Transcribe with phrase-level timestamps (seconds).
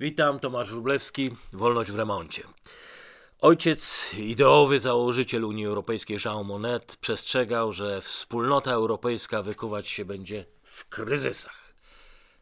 [0.00, 2.42] Witam, Tomasz Wróblewski, Wolność w remoncie.
[3.40, 10.88] Ojciec, ideowy założyciel Unii Europejskiej Jean Monnet przestrzegał, że wspólnota europejska wykuwać się będzie w
[10.88, 11.74] kryzysach.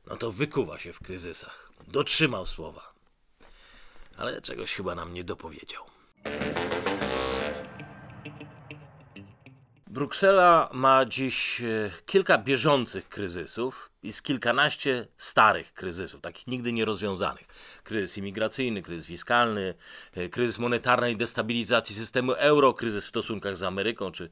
[0.07, 1.71] No to wykuwa się w kryzysach.
[1.89, 2.93] Dotrzymał słowa.
[4.17, 5.85] Ale czegoś chyba nam nie dopowiedział.
[9.87, 17.47] Bruksela ma dziś e, kilka bieżących kryzysów z kilkanaście starych kryzysów, takich nigdy nierozwiązanych.
[17.85, 19.75] Kryzys imigracyjny, kryzys fiskalny,
[20.15, 24.31] e, kryzys monetarnej destabilizacji systemu euro, kryzys w stosunkach z Ameryką czy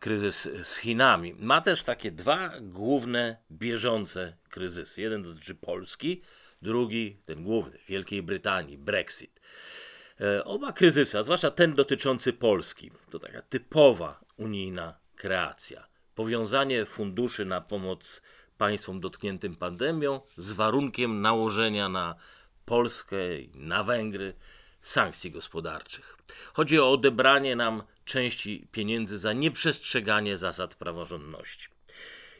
[0.00, 1.34] kryzys z Chinami.
[1.34, 5.00] Ma też takie dwa główne bieżące kryzysy.
[5.00, 6.22] Jeden dotyczy Polski,
[6.62, 9.40] drugi, ten główny, Wielkiej Brytanii, Brexit.
[10.20, 15.86] E, oba kryzysy, a zwłaszcza ten dotyczący Polski, to taka typowa unijna kreacja.
[16.14, 18.22] Powiązanie funduszy na pomoc
[18.62, 22.14] państwom dotkniętym pandemią z warunkiem nałożenia na
[22.64, 24.34] Polskę i na Węgry
[24.82, 26.16] sankcji gospodarczych.
[26.52, 31.68] Chodzi o odebranie nam części pieniędzy za nieprzestrzeganie zasad praworządności.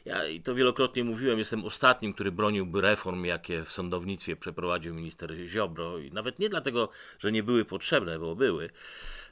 [0.05, 5.33] Ja i to wielokrotnie mówiłem, jestem ostatnim, który broniłby reform, jakie w sądownictwie przeprowadził minister
[5.47, 5.97] Ziobro.
[5.97, 8.69] I nawet nie dlatego, że nie były potrzebne, bo były.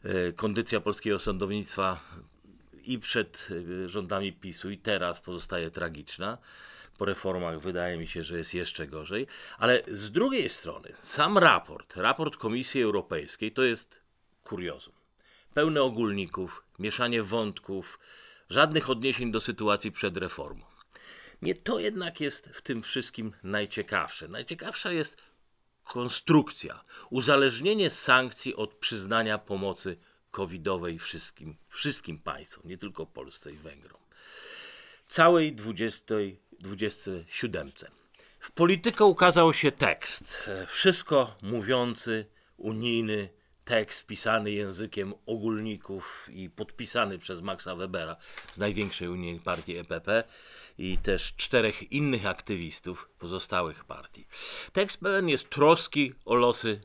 [0.03, 1.99] E, kondycja polskiego sądownictwa
[2.85, 3.47] i przed
[3.85, 6.37] e, rządami PiSu, i teraz pozostaje tragiczna.
[6.97, 9.27] Po reformach wydaje mi się, że jest jeszcze gorzej.
[9.57, 14.01] Ale z drugiej strony, sam raport, raport Komisji Europejskiej to jest
[14.43, 14.93] kuriozum.
[15.53, 17.99] Pełny ogólników, mieszanie wątków,
[18.49, 20.65] żadnych odniesień do sytuacji przed reformą.
[21.41, 24.27] Nie to jednak jest w tym wszystkim najciekawsze.
[24.27, 25.21] Najciekawsza jest
[25.83, 29.97] konstrukcja, uzależnienie sankcji od przyznania pomocy
[30.31, 34.01] covidowej wszystkim, wszystkim państwom, nie tylko Polsce i Węgrom.
[35.05, 36.15] Całej 20,
[36.61, 37.71] 27.
[38.39, 42.25] W politykę ukazał się tekst, e, wszystko mówiący,
[42.57, 43.29] unijny,
[43.65, 48.15] tekst pisany językiem ogólników i podpisany przez Maxa Webera
[48.53, 50.23] z największej unijnej partii EPP
[50.77, 54.27] i też czterech innych aktywistów pozostałych partii.
[54.73, 56.81] Tekst pełen jest troski o losy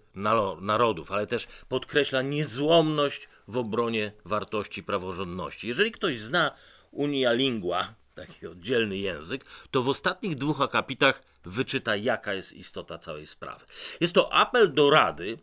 [0.61, 5.69] narodów, ale też podkreśla niezłomność w obronie wartości praworządności.
[5.69, 6.55] Jeżeli ktoś zna
[6.91, 13.27] Unia Lingua, taki oddzielny język, to w ostatnich dwóch akapitach wyczyta, jaka jest istota całej
[13.27, 13.65] sprawy.
[14.01, 15.39] Jest to apel do Rady,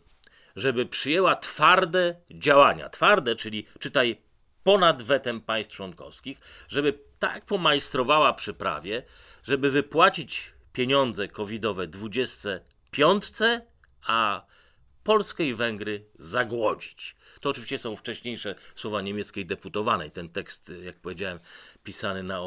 [0.56, 2.88] żeby przyjęła twarde działania.
[2.88, 4.16] Twarde, czyli czytaj
[4.62, 9.02] ponad wetem państw członkowskich, żeby tak pomajstrowała przy prawie,
[9.42, 13.24] żeby wypłacić pieniądze covidowe 25,
[14.06, 14.46] a
[15.04, 17.16] Polskę i Węgry zagłodzić.
[17.40, 20.10] To oczywiście są wcześniejsze słowa niemieckiej deputowanej.
[20.10, 21.38] Ten tekst, jak powiedziałem,
[21.84, 22.40] pisany na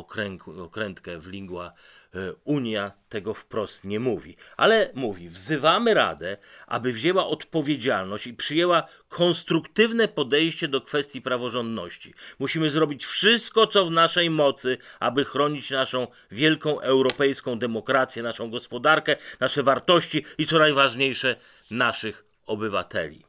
[0.57, 1.73] okrętkę w lingua
[2.15, 4.35] e, Unia tego wprost nie mówi.
[4.57, 6.37] Ale mówi, wzywamy Radę,
[6.67, 12.13] aby wzięła odpowiedzialność i przyjęła konstruktywne podejście do kwestii praworządności.
[12.39, 19.15] Musimy zrobić wszystko, co w naszej mocy, aby chronić naszą wielką europejską demokrację, naszą gospodarkę,
[19.39, 21.35] nasze wartości i co najważniejsze,
[21.71, 23.25] naszych obywateli.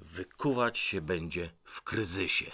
[0.00, 2.50] Wykuwać się będzie w kryzysie,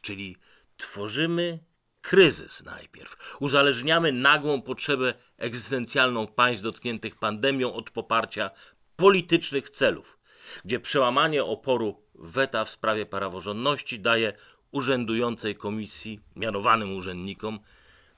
[0.00, 0.36] czyli
[0.76, 1.58] tworzymy
[2.02, 3.36] kryzys najpierw.
[3.40, 8.50] Uzależniamy nagłą potrzebę egzystencjalną państw dotkniętych pandemią od poparcia
[8.96, 10.18] politycznych celów,
[10.64, 14.32] gdzie przełamanie oporu weta w sprawie praworządności daje
[14.70, 17.60] urzędującej komisji, mianowanym urzędnikom,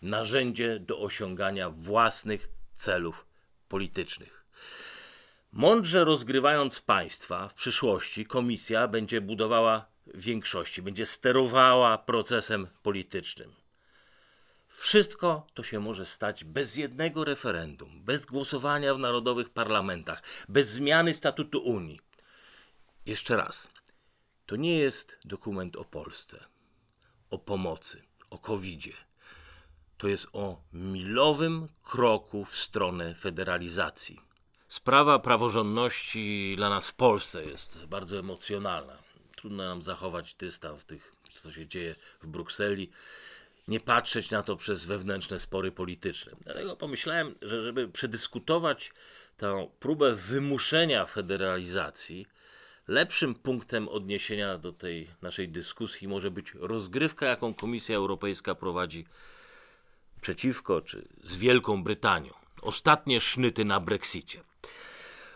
[0.03, 3.27] narzędzie do osiągania własnych celów
[3.69, 4.45] politycznych.
[5.53, 13.55] Mądrze rozgrywając państwa w przyszłości, komisja będzie budowała większości, będzie sterowała procesem politycznym.
[14.69, 21.15] Wszystko to się może stać bez jednego referendum, bez głosowania w narodowych parlamentach, bez zmiany
[21.15, 22.01] statutu Unii.
[23.07, 23.69] Jeszcze raz,
[24.47, 26.45] to nie jest dokument o Polsce,
[27.31, 28.93] o pomocy, o covidzie.
[29.99, 34.28] To jest o milowym kroku w stronę federalizacji.
[34.69, 38.99] Sprawa praworządności dla nas w Polsce jest bardzo emocjonalna.
[39.37, 41.12] Trudno nam zachować dystans w tych,
[41.43, 42.91] co się dzieje w Brukseli,
[43.69, 46.32] nie patrzeć na to przez wewnętrzne spory polityczne.
[46.44, 48.93] Dlatego pomyślałem, że żeby przedyskutować
[49.37, 52.26] tę próbę wymuszenia federalizacji,
[52.88, 59.06] lepszym punktem odniesienia do tej naszej dyskusji może być rozgrywka, jaką Komisja Europejska prowadzi
[60.20, 62.32] przeciwko czy z Wielką Brytanią.
[62.62, 64.48] Ostatnie sznyty na Brexicie.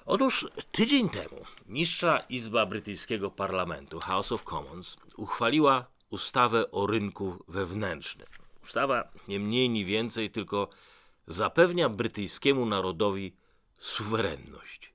[0.07, 8.27] Otóż tydzień temu niższa izba brytyjskiego parlamentu, House of Commons, uchwaliła ustawę o rynku wewnętrznym.
[8.65, 10.69] Ustawa nie mniej ni więcej, tylko
[11.27, 13.37] zapewnia brytyjskiemu narodowi
[13.81, 14.93] suwerenność.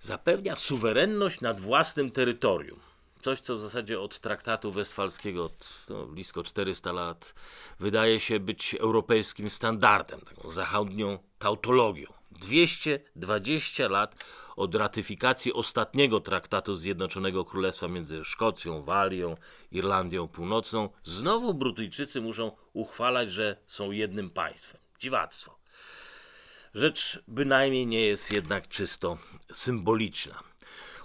[0.00, 2.80] zapewnia suwerenność nad własnym terytorium.
[3.22, 7.34] Coś, co w zasadzie od traktatu westfalskiego, od no, blisko 400 lat,
[7.80, 12.17] wydaje się być europejskim standardem, taką zachodnią tautologią.
[12.40, 14.24] 220 lat
[14.56, 19.36] od ratyfikacji ostatniego traktatu Zjednoczonego Królestwa między Szkocją, Walią,
[19.72, 24.80] Irlandią Północną, znowu Brytyjczycy muszą uchwalać, że są jednym państwem.
[25.00, 25.58] Dziwactwo.
[26.74, 29.18] Rzecz bynajmniej nie jest jednak czysto
[29.52, 30.42] symboliczna.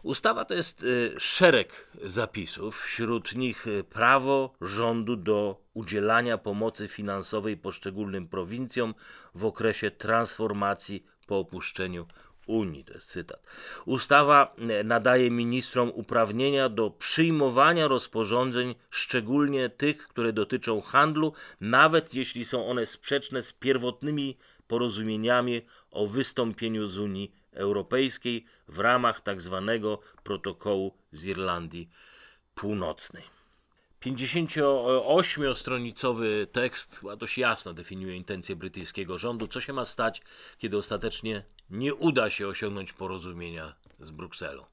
[0.04, 7.58] Ustawa to jest y, szereg zapisów, wśród nich y, prawo rządu do udzielania pomocy finansowej
[7.58, 8.96] poszczególnym prowincjom
[9.36, 12.06] w okresie transformacji po opuszczeniu
[12.48, 12.86] Unii.
[12.86, 13.44] To jest cytat.
[13.86, 22.46] Ustawa y, nadaje ministrom uprawnienia do przyjmowania rozporządzeń, szczególnie tych, które dotyczą handlu, nawet jeśli
[22.46, 24.38] są one sprzeczne z pierwotnymi
[24.68, 25.62] porozumieniami
[25.92, 29.64] o wystąpieniu z Unii Europejskiej w ramach tzw.
[29.68, 31.90] Tak protokołu z Irlandii
[32.56, 33.33] Północnej.
[34.06, 40.22] 58-stronicowy tekst chyba dość jasno definiuje intencje brytyjskiego rządu, co się ma stać,
[40.58, 44.66] kiedy ostatecznie nie uda się osiągnąć porozumienia z Brukselą.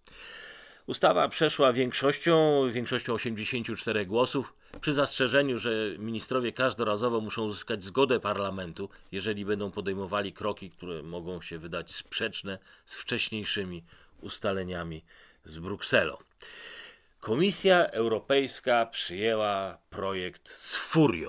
[0.86, 8.88] Ustawa przeszła większością, większością 84 głosów, przy zastrzeżeniu, że ministrowie każdorazowo muszą uzyskać zgodę parlamentu,
[9.12, 13.82] jeżeli będą podejmowali kroki, które mogą się wydać sprzeczne z wcześniejszymi
[14.20, 15.04] ustaleniami
[15.44, 16.16] z Brukselą.
[17.20, 21.28] Komisja Europejska przyjęła projekt z furią.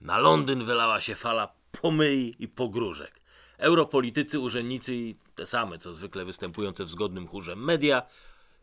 [0.00, 1.52] Na Londyn wylała się fala
[1.82, 3.20] pomyj i pogróżek.
[3.58, 8.02] Europolitycy, urzędnicy i te same, co zwykle występujące w zgodnym chórze media,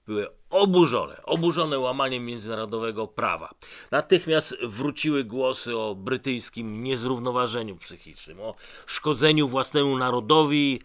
[0.08, 3.54] były oburzone, oburzone łamaniem międzynarodowego prawa.
[3.92, 8.56] Natychmiast wróciły głosy o brytyjskim niezrównoważeniu psychicznym, o
[8.86, 10.82] szkodzeniu własnemu narodowi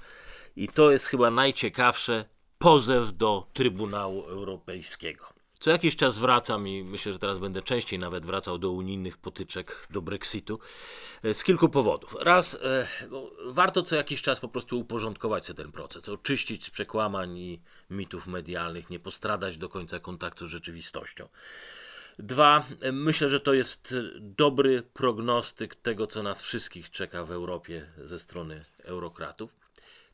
[0.56, 2.24] i to jest chyba najciekawsze
[2.58, 5.39] pozew do Trybunału Europejskiego.
[5.60, 9.86] Co jakiś czas wracam i myślę, że teraz będę częściej nawet wracał do unijnych potyczek,
[9.90, 10.58] do Brexitu,
[11.22, 12.16] e, z kilku powodów.
[12.20, 12.86] Raz, e,
[13.46, 17.60] warto co jakiś czas po prostu uporządkować sobie ten proces, oczyścić z przekłamań i
[17.90, 21.28] mitów medialnych, nie postradać do końca kontaktu z rzeczywistością.
[22.18, 27.86] Dwa, e, myślę, że to jest dobry prognostyk tego, co nas wszystkich czeka w Europie
[28.04, 29.50] ze strony eurokratów.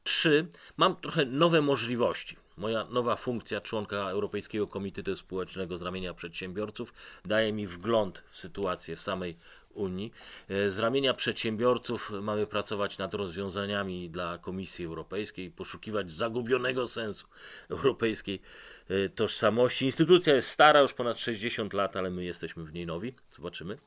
[0.04, 0.46] Trzy,
[0.76, 2.36] mam trochę nowe możliwości.
[2.56, 6.94] Moja nowa funkcja członka Europejskiego Komitetu Społecznego z ramienia przedsiębiorców
[7.24, 9.36] daje mi wgląd w sytuację w samej
[9.76, 10.12] Unii.
[10.48, 17.26] E, z ramienia przedsiębiorców mamy pracować nad rozwiązaniami dla Komisji Europejskiej, poszukiwać zagubionego sensu
[17.70, 18.40] europejskiej
[18.88, 19.84] e, tożsamości.
[19.84, 23.14] Instytucja jest stara, już ponad 60 lat, ale my jesteśmy w niej nowi.
[23.36, 23.78] Zobaczymy.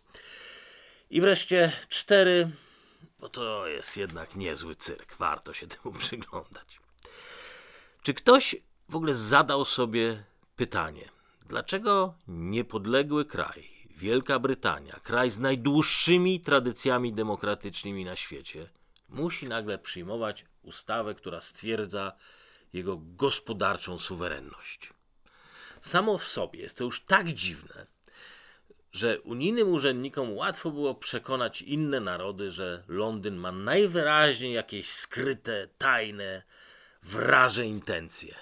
[1.10, 2.50] I wreszcie cztery,
[3.20, 5.16] bo to jest jednak niezły cyrk.
[5.18, 6.80] Warto się temu przyglądać.
[8.04, 8.56] Czy ktoś
[8.90, 10.24] w ogóle zadał sobie
[10.56, 11.10] pytanie,
[11.48, 18.70] dlaczego niepodległy kraj, Wielka Brytania, kraj z najdłuższymi tradycjami demokratycznymi na świecie,
[19.10, 22.12] musi nagle przyjmować ustawę, która stwierdza
[22.74, 24.94] jego gospodarczą suwerenność?
[25.82, 27.88] Samo w sobie jest to już tak dziwne,
[28.92, 36.44] że unijnym urzędnikom łatwo było przekonać inne narody, że Londyn ma najwyraźniej jakieś skryte, tajne,
[37.04, 38.36] wraże intencje.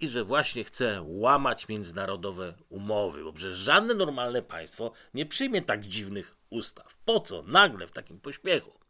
[0.00, 5.86] I że właśnie chce łamać międzynarodowe umowy, bo przecież żadne normalne państwo nie przyjmie tak
[5.86, 6.96] dziwnych ustaw.
[7.04, 7.42] Po co?
[7.42, 8.80] Nagle, w takim pośpiechu.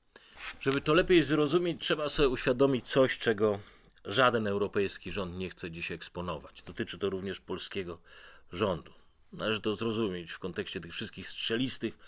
[0.61, 3.59] Żeby to lepiej zrozumieć, trzeba sobie uświadomić coś, czego
[4.05, 6.63] żaden europejski rząd nie chce dziś eksponować.
[6.63, 7.99] Dotyczy to również polskiego
[8.53, 9.00] rządu.
[9.33, 11.99] Należy to zrozumieć w kontekście tych wszystkich strzelistych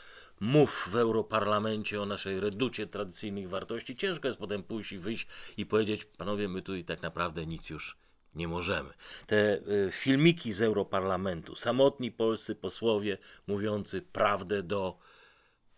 [0.41, 3.97] mów w Europarlamencie o naszej reducie tradycyjnych wartości.
[3.97, 5.27] Ciężko jest potem pójść i wyjść
[5.57, 7.97] i powiedzieć, panowie, my tu i tak naprawdę nic już
[8.35, 8.95] nie możemy.
[9.27, 14.99] Te y, filmiki z Europarlamentu, samotni polscy posłowie mówiący prawdę do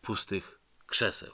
[0.03, 1.33] pustych krzeseł.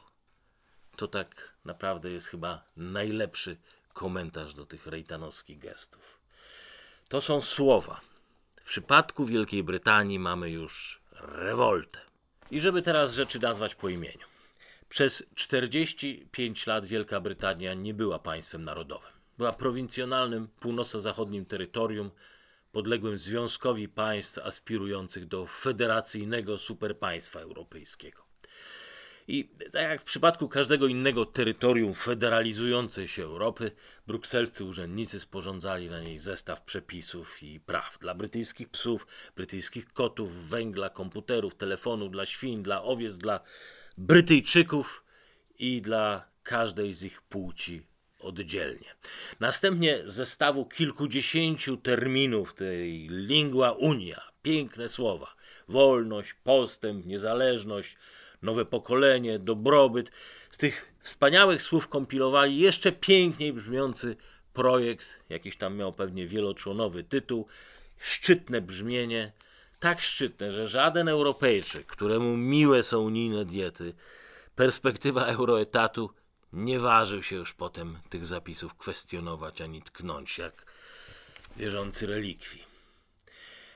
[0.97, 3.57] To tak naprawdę jest chyba najlepszy
[3.93, 6.21] komentarz do tych rejtanowskich gestów.
[7.09, 8.01] To są słowa.
[8.71, 11.99] Przypadku Wielkiej Brytanii mamy już rewoltę.
[12.51, 14.27] I żeby teraz rzeczy nazwać po imieniu.
[14.89, 19.11] Przez 45 lat Wielka Brytania nie była państwem narodowym.
[19.39, 22.11] Była prowincjonalnym północno-zachodnim terytorium
[22.73, 28.25] podległym związkowi państw aspirujących do federacyjnego superpaństwa europejskiego.
[29.33, 33.71] I tak jak w przypadku każdego innego terytorium federalizującej się Europy,
[34.07, 39.07] brukselscy urzędnicy sporządzali na niej zestaw przepisów i praw dla brytyjskich psów,
[39.37, 43.41] brytyjskich kotów, węgla, komputerów, telefonów, dla świń, dla owiec, dla
[43.99, 45.05] Brytyjczyków
[45.59, 47.83] i dla każdej z ich płci
[48.21, 48.95] oddzielnie.
[49.41, 55.35] Następnie zestawu kilkudziesięciu terminów tej lingua unia, piękne słowa,
[55.69, 57.97] wolność, postęp, niezależność,
[58.43, 60.11] nowe pokolenie, dobrobyt.
[60.51, 64.17] Z tych wspaniałych słów kompilowali jeszcze piękniej brzmiący
[64.53, 67.47] projekt, jakiś tam miał pewnie wieloczłonowy tytuł,
[67.99, 69.33] szczytne brzmienie,
[69.81, 73.95] tak szczytne, że żaden Europejczyk, któremu miłe są unijne diety,
[74.57, 76.11] perspektywa euroetatu
[76.53, 80.67] nie ważył się już potem tych zapisów kwestionować ani tknąć, jak
[81.57, 82.65] wierzący relikwii.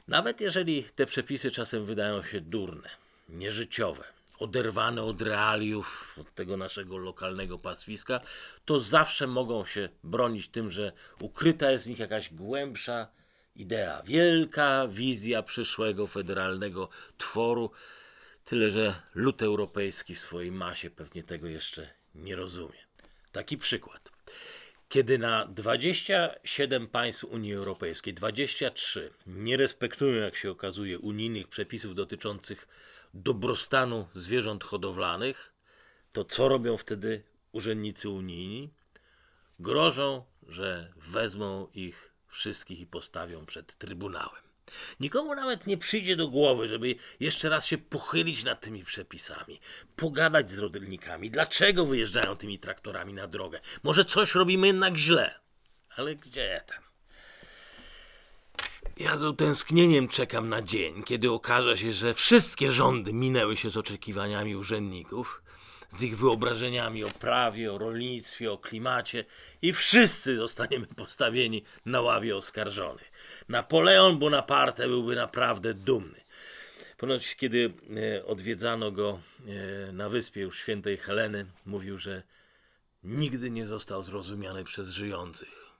[0.09, 2.90] Nawet jeżeli te przepisy czasem wydają się durne,
[3.28, 4.04] nieżyciowe,
[4.38, 8.21] oderwane od realiów, od tego naszego lokalnego pastwiska,
[8.64, 13.09] to zawsze mogą się bronić tym, że ukryta jest w nich jakaś głębsza
[13.57, 16.88] idea, wielka wizja przyszłego federalnego
[17.19, 17.71] tworu.
[18.45, 22.79] Tyle, że lud europejski w swojej masie pewnie tego jeszcze nie rozumie.
[23.33, 24.11] Taki przykład.
[24.88, 32.69] Kiedy na 27 państw Unii Europejskiej 23 nie respektują, jak się okazuje, unijnych przepisów dotyczących
[33.14, 35.54] dobrostanu zwierząt hodowlanych,
[36.12, 38.71] to co robią wtedy urzędnicy unijni?
[39.59, 44.42] Grożą, że wezmą ich wszystkich i postawią przed trybunałem.
[45.00, 49.61] Nikomu nawet nie przyjdzie do głowy, żeby jeszcze raz się pochylić nad tymi przepisami,
[49.97, 53.61] pogadać z rodylnikami, dlaczego wyjeżdżają tymi traktorami na drogę.
[53.83, 55.40] Może coś robimy jednak źle,
[55.97, 56.93] ale gdzie tam?
[58.96, 63.76] Ja z utęsknieniem czekam na dzień, kiedy okaże się, że wszystkie rządy minęły się z
[63.76, 65.42] oczekiwaniami urzędników,
[65.88, 69.24] z ich wyobrażeniami o prawie, o rolnictwie, o klimacie
[69.62, 73.12] i wszyscy zostaniemy postawieni na ławie oskarżonych.
[73.48, 76.20] Napoleon Bonaparte byłby naprawdę dumny.
[76.96, 79.20] Ponoć, kiedy e, odwiedzano go
[79.88, 82.22] e, na wyspie już świętej Heleny, mówił, że
[83.04, 85.72] nigdy nie został zrozumiany przez żyjących,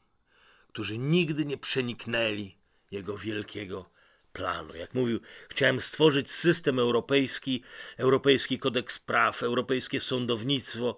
[0.69, 2.64] którzy nigdy nie przeniknęli
[2.95, 3.91] jego wielkiego
[4.33, 4.77] planu.
[4.77, 7.63] Jak mówił, chciałem stworzyć system europejski,
[7.97, 10.97] europejski kodeks praw, europejskie sądownictwo.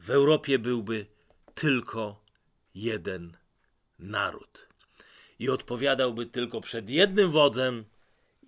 [0.00, 1.06] W Europie byłby
[1.54, 2.24] tylko
[2.74, 3.36] jeden
[3.98, 4.68] naród.
[5.38, 7.84] I odpowiadałby tylko przed jednym wodzem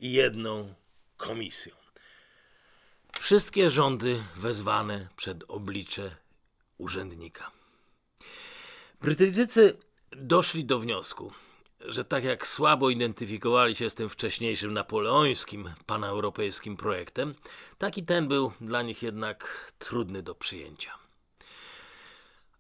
[0.01, 0.75] i jedną
[1.17, 1.75] komisją.
[3.21, 6.17] Wszystkie rządy wezwane przed oblicze
[6.79, 7.51] urzędnika.
[9.01, 9.79] Brytyjczycy
[10.11, 11.33] doszli do wniosku,
[11.89, 17.35] że tak jak słabo identyfikowali się z tym wcześniejszym napoleońskim paneuropejskim projektem,
[17.79, 20.93] tak i ten był dla nich jednak trudny do przyjęcia.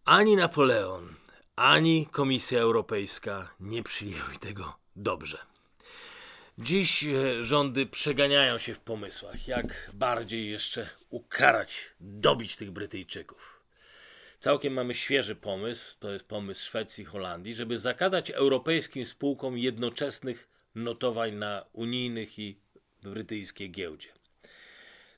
[0.04, 1.14] Ani Napoleon,
[1.56, 5.38] ani Komisja Europejska nie przyjęły tego dobrze.
[6.58, 13.55] Dziś e, rządy przeganiają się w pomysłach, jak bardziej jeszcze ukarać, dobić tych Brytyjczyków.
[14.40, 20.48] Całkiem mamy świeży pomysł, to jest pomysł Szwecji i Holandii, żeby zakazać europejskim spółkom jednoczesnych
[20.74, 22.58] notowań na unijnych i
[23.02, 24.08] brytyjskiej giełdzie.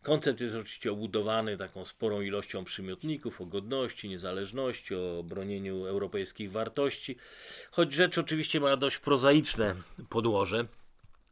[0.02, 7.16] Koncept jest oczywiście obudowany taką sporą ilością przymiotników o godności, niezależności, o bronieniu europejskich wartości,
[7.70, 9.74] choć rzecz oczywiście ma dość prozaiczne
[10.08, 10.66] podłoże.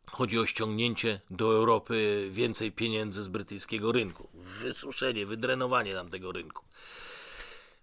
[0.07, 6.65] Chodzi o ściągnięcie do Europy więcej pieniędzy z brytyjskiego rynku, wysuszenie, wydrenowanie tamtego rynku.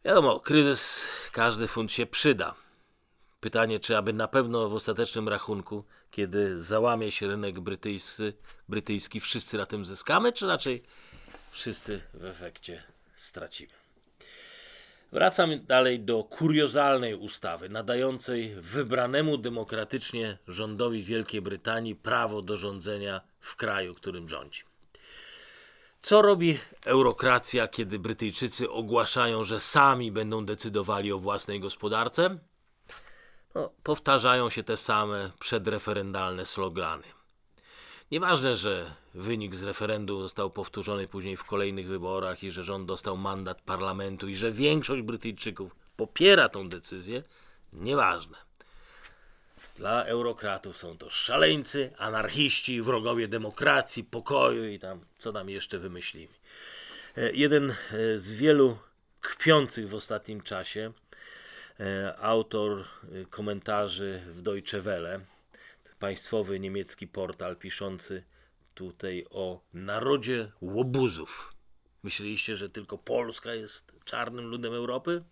[0.05, 2.55] Wiadomo, kryzys, każdy funt się przyda.
[3.39, 8.23] Pytanie, czy aby na pewno w ostatecznym rachunku, kiedy załamie się rynek brytyjski,
[8.69, 10.81] brytyjski, wszyscy na tym zyskamy, czy raczej
[11.51, 12.83] wszyscy w efekcie
[13.15, 13.73] stracimy.
[15.11, 23.55] Wracam dalej do kuriozalnej ustawy nadającej wybranemu demokratycznie rządowi Wielkiej Brytanii prawo do rządzenia w
[23.55, 24.63] kraju, którym rządzi.
[26.03, 32.37] Co robi eurokracja, kiedy Brytyjczycy ogłaszają, że sami będą decydowali o własnej gospodarce?
[33.55, 37.03] No, powtarzają się te same przedreferendalne slogany.
[38.11, 43.17] Nieważne, że wynik z referendum został powtórzony później w kolejnych wyborach i że rząd dostał
[43.17, 47.23] mandat parlamentu i że większość Brytyjczyków popiera tą decyzję,
[47.73, 48.37] nieważne.
[49.75, 56.33] Dla eurokratów są to szaleńcy, anarchiści, wrogowie demokracji, pokoju i tam co tam jeszcze wymyślimy.
[57.17, 57.75] E, jeden e,
[58.19, 58.77] z wielu
[59.21, 60.93] kpiących w ostatnim czasie,
[61.79, 62.85] e, autor
[63.29, 65.19] komentarzy w Deutsche Welle,
[65.99, 68.23] państwowy niemiecki portal piszący
[68.73, 71.53] tutaj o narodzie łobuzów.
[72.03, 75.23] Myśleliście, że tylko Polska jest czarnym ludem Europy?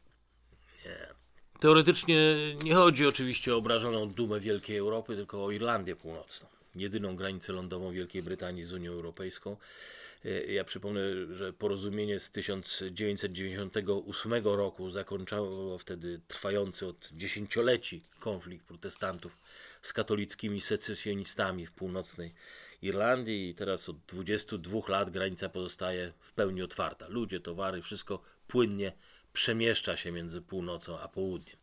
[0.86, 1.21] Nie.
[1.62, 6.48] Teoretycznie nie chodzi oczywiście o obrażoną dumę Wielkiej Europy, tylko o Irlandię Północną.
[6.76, 9.58] jedyną granicę lądową Wielkiej Brytanii z Unią Europejską.
[10.26, 11.02] E, ja przypomnę,
[11.36, 19.38] że porozumienie z 1998 roku zakończało wtedy trwający od dziesięcioleci konflikt protestantów
[19.82, 22.34] z katolickimi secesjonistami w północnej
[22.82, 27.06] Irlandii i teraz od 22 lat granica pozostaje w pełni otwarta.
[27.10, 28.92] Ludzie, towary, wszystko płynnie
[29.34, 31.58] przemieszcza się między północą a południem.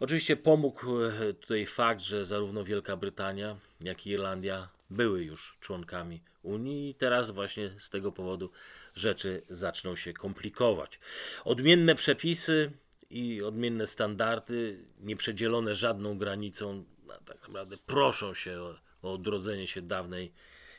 [0.00, 6.20] Oczywiście pomógł e, tutaj fakt, że zarówno Wielka Brytania, jak i Irlandia były już członkami
[6.42, 8.50] Unii i teraz właśnie z tego powodu
[8.94, 10.98] rzeczy zaczną się komplikować.
[11.44, 12.72] Odmienne przepisy
[13.10, 19.82] i odmienne standardy, nieprzedzielone żadną granicą, no, tak naprawdę proszą się o, o odrodzenie się
[19.82, 20.32] dawnej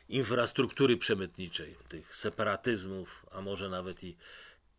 [0.10, 4.18] infrastruktury przemytniczej, tych separatyzmów, a może nawet i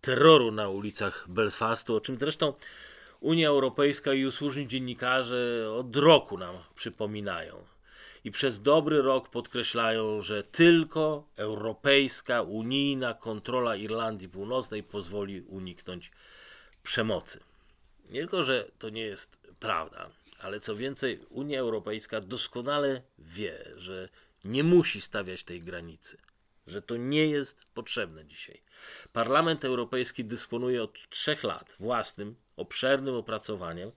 [0.02, 2.52] terroru na ulicach Belfastu, o czym zresztą
[3.20, 7.64] Unia Europejska i usłużni dziennikarze od roku nam przypominają.
[8.24, 16.10] I przez dobry rok podkreślają, że tylko europejska, unijna kontrola Irlandii Północnej pozwoli uniknąć
[16.82, 17.40] przemocy.
[18.10, 24.08] Nie tylko, że to nie jest prawda, ale co więcej, Unia Europejska doskonale wie, że
[24.44, 26.18] nie musi stawiać tej granicy
[26.66, 28.62] że to nie jest potrzebne dzisiaj.
[29.12, 33.92] Parlament Europejski dysponuje od trzech lat własnym, obszernym opracowaniem.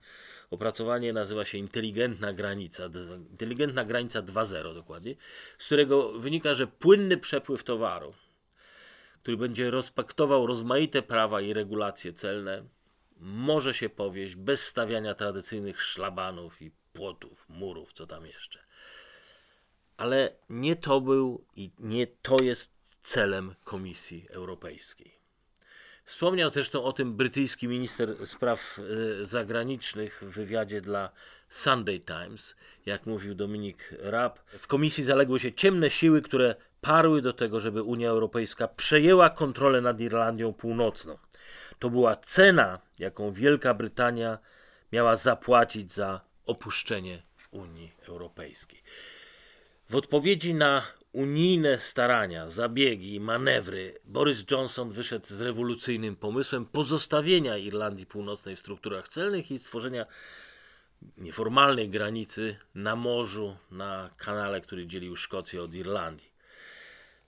[0.50, 2.84] Opracowanie nazywa się Inteligentna Granica,
[3.30, 5.14] Inteligentna Granica 2.0 dokładnie,
[5.58, 8.14] z którego wynika, że płynny przepływ towaru,
[9.22, 12.64] który będzie respektował rozmaite prawa i regulacje celne,
[13.16, 18.66] może się powieść bez stawiania tradycyjnych szlabanów i płotów, murów, co tam jeszcze
[19.96, 22.72] ale nie to był i nie to jest
[23.02, 25.16] celem Komisji Europejskiej.
[26.04, 28.78] Wspomniał zresztą o tym brytyjski minister spraw
[29.22, 31.10] e, zagranicznych w wywiadzie dla
[31.48, 34.38] Sunday Times, jak mówił Dominik Raab.
[34.46, 39.80] W komisji zaległy się ciemne siły, które parły do tego, żeby Unia Europejska przejęła kontrolę
[39.80, 41.18] nad Irlandią Północną.
[41.78, 44.38] To była cena, jaką Wielka Brytania
[44.92, 48.82] miała zapłacić za opuszczenie Unii Europejskiej.
[49.90, 58.06] W odpowiedzi na unijne starania, zabiegi manewry Boris Johnson wyszedł z rewolucyjnym pomysłem pozostawienia Irlandii
[58.06, 60.06] Północnej w strukturach celnych i stworzenia
[61.18, 66.30] nieformalnej granicy na morzu, na kanale, który dzielił Szkocję od Irlandii.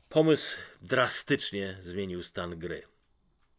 [0.08, 2.82] Pomysł drastycznie zmienił stan gry.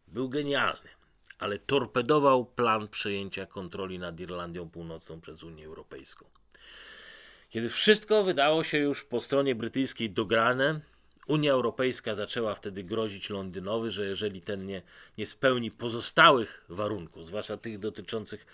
[0.07, 0.89] Był genialny,
[1.37, 6.25] ale torpedował plan przejęcia kontroli nad Irlandią Północną przez Unię Europejską.
[7.49, 10.81] Kiedy wszystko wydało się już po stronie brytyjskiej dograne,
[11.27, 14.81] Unia Europejska zaczęła wtedy grozić Londynowi, że jeżeli ten nie,
[15.17, 18.45] nie spełni pozostałych warunków, zwłaszcza tych dotyczących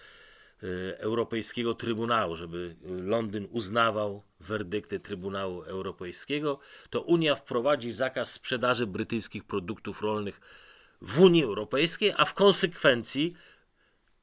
[0.64, 9.44] y, Europejskiego Trybunału, żeby Londyn uznawał werdykty Trybunału Europejskiego, to Unia wprowadzi zakaz sprzedaży brytyjskich
[9.44, 10.42] produktów rolnych
[11.02, 13.36] w Unii Europejskiej, a w konsekwencji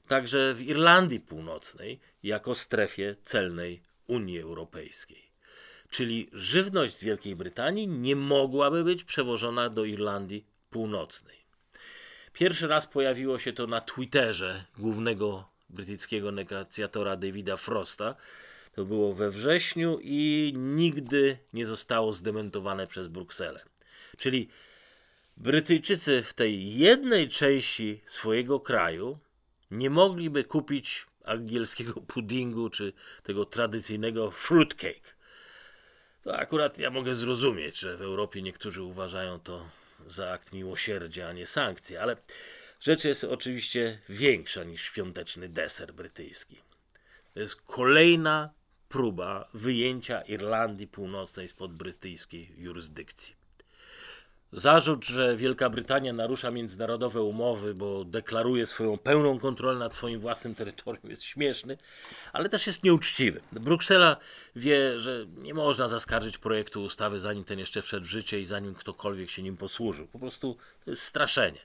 [0.08, 3.82] także w Irlandii Północnej jako strefie celnej
[4.12, 5.22] Unii Europejskiej.
[5.90, 11.36] Czyli żywność z Wielkiej Brytanii nie mogłaby być przewożona do Irlandii Północnej.
[12.32, 18.16] Pierwszy raz pojawiło się to na Twitterze głównego brytyjskiego negocjatora Davida Frosta.
[18.74, 23.64] To było we wrześniu i nigdy nie zostało zdementowane przez Brukselę.
[24.18, 24.48] Czyli
[25.36, 29.18] Brytyjczycy w tej jednej części swojego kraju
[29.70, 35.14] nie mogliby kupić angielskiego puddingu czy tego tradycyjnego fruitcake.
[36.22, 39.68] To akurat ja mogę zrozumieć, że w Europie niektórzy uważają to
[40.06, 42.16] za akt miłosierdzia, a nie sankcji, ale
[42.80, 46.56] rzecz jest oczywiście większa niż świąteczny deser brytyjski.
[47.34, 48.50] To jest kolejna
[48.88, 53.41] próba wyjęcia Irlandii Północnej spod brytyjskiej jurysdykcji.
[54.52, 60.54] Zarzut, że Wielka Brytania narusza międzynarodowe umowy, bo deklaruje swoją pełną kontrolę nad swoim własnym
[60.54, 61.78] terytorium, jest śmieszny,
[62.32, 63.40] ale też jest nieuczciwy.
[63.52, 64.16] Bruksela
[64.56, 68.74] wie, że nie można zaskarżyć projektu ustawy, zanim ten jeszcze wszedł w życie i zanim
[68.74, 70.06] ktokolwiek się nim posłużył.
[70.06, 71.60] Po prostu to jest straszenie.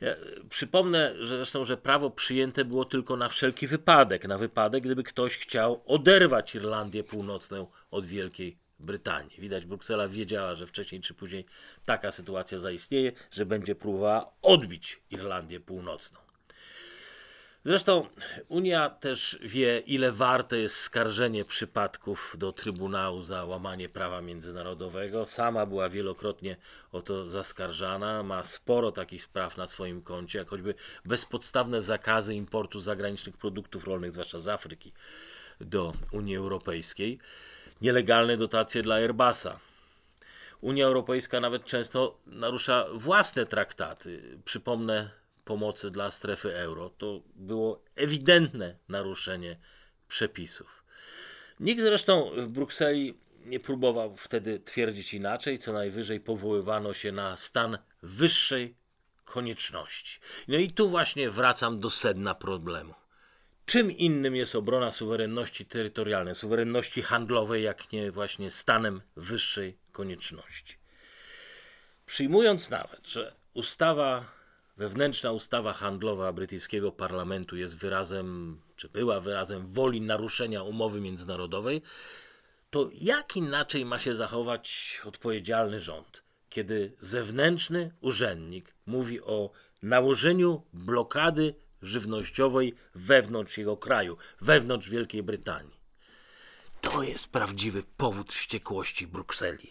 [0.00, 0.14] Ja
[0.50, 5.36] przypomnę że zresztą, że prawo przyjęte było tylko na wszelki wypadek, na wypadek, gdyby ktoś
[5.36, 9.40] chciał oderwać Irlandię Północną od Wielkiej Brytanii.
[9.40, 11.44] Widać, Bruksela wiedziała, że wcześniej czy później
[11.84, 16.26] taka sytuacja zaistnieje, że będzie próbowała odbić Irlandię Północną.
[17.66, 18.06] Zresztą
[18.48, 25.26] Unia też wie, ile warte jest skarżenie przypadków do Trybunału za łamanie prawa międzynarodowego.
[25.26, 26.56] Sama była wielokrotnie
[26.92, 32.80] o to zaskarżana, ma sporo takich spraw na swoim koncie, jak choćby bezpodstawne zakazy importu
[32.80, 34.92] zagranicznych produktów rolnych, zwłaszcza z Afryki,
[35.60, 37.18] do Unii Europejskiej.
[37.80, 39.60] Nielegalne dotacje dla Airbusa.
[40.60, 44.38] Unia Europejska nawet często narusza własne traktaty.
[44.44, 45.10] Przypomnę
[45.44, 46.90] pomocy dla strefy euro.
[46.98, 49.56] To było ewidentne naruszenie
[50.08, 50.84] przepisów.
[51.60, 57.78] Nikt zresztą w Brukseli nie próbował wtedy twierdzić inaczej, co najwyżej powoływano się na stan
[58.02, 58.74] wyższej
[59.24, 60.20] konieczności.
[60.48, 62.94] No i tu właśnie wracam do sedna problemu.
[63.66, 70.74] Czym innym jest obrona suwerenności terytorialnej, suwerenności handlowej, jak nie właśnie stanem wyższej konieczności.
[72.06, 74.24] Przyjmując nawet, że ustawa,
[74.76, 81.82] wewnętrzna ustawa handlowa brytyjskiego parlamentu jest wyrazem, czy była wyrazem woli naruszenia umowy międzynarodowej,
[82.70, 89.50] to jak inaczej ma się zachować odpowiedzialny rząd, kiedy zewnętrzny urzędnik mówi o
[89.82, 95.76] nałożeniu blokady żywnościowej wewnątrz jego kraju, wewnątrz Wielkiej Brytanii?
[96.80, 99.70] To jest prawdziwy powód wściekłości Brukseli.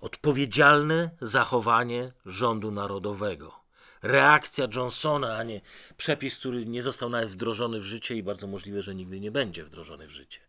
[0.00, 3.62] Odpowiedzialne zachowanie rządu narodowego.
[4.02, 5.60] Reakcja Johnsona, a nie
[5.96, 9.64] przepis, który nie został nawet wdrożony w życie i bardzo możliwe, że nigdy nie będzie
[9.64, 10.40] wdrożony w życie.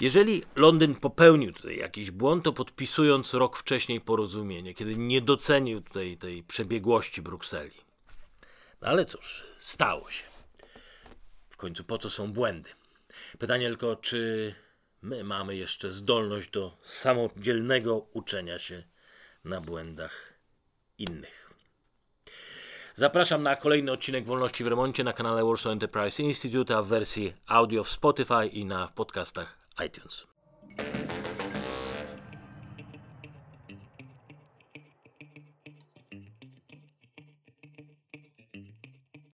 [0.00, 6.16] Jeżeli Londyn popełnił tutaj jakiś błąd, to podpisując rok wcześniej porozumienie, kiedy nie docenił tutaj
[6.16, 7.91] tej przebiegłości Brukseli.
[8.82, 10.24] Ale cóż, stało się.
[11.50, 12.70] W końcu po co są błędy?
[13.38, 14.54] Pytanie tylko, czy
[15.02, 18.82] my mamy jeszcze zdolność do samodzielnego uczenia się
[19.44, 20.32] na błędach
[20.98, 21.50] innych.
[22.94, 27.34] Zapraszam na kolejny odcinek Wolności w Remoncie na kanale Warsaw Enterprise Institute, a w wersji
[27.46, 30.26] audio w Spotify i na podcastach iTunes.